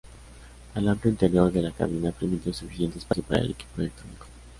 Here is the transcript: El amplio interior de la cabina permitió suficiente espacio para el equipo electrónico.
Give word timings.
El 0.73 0.87
amplio 0.89 1.11
interior 1.11 1.51
de 1.53 1.61
la 1.61 1.69
cabina 1.69 2.11
permitió 2.11 2.51
suficiente 2.51 2.97
espacio 2.97 3.21
para 3.23 3.41
el 3.41 3.51
equipo 3.51 3.81
electrónico. 3.81 4.25